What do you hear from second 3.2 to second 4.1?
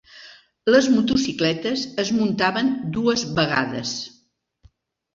vegades.